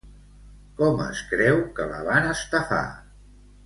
[0.79, 2.85] Com és que creu que la van estafar?